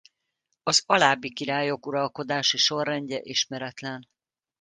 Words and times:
Az 0.63 0.83
alábbi 0.85 1.33
királyok 1.33 1.85
uralkodási 1.85 2.57
sorrendje 2.57 3.19
ismeretlen. 3.21 4.07